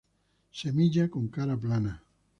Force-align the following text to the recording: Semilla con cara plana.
Semilla 0.61 1.05
con 1.13 1.27
cara 1.35 1.55
plana. 1.55 1.93